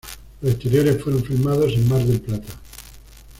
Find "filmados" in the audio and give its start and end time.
1.23-1.73